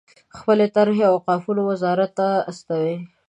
[0.37, 2.95] خپلې طرحې اوقافو وزارت ته استوي.